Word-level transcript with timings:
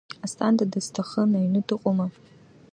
Асҭанда 0.25 0.65
дысҭахын, 0.71 1.31
аҩны 1.39 1.61
дыҟоума? 1.67 2.07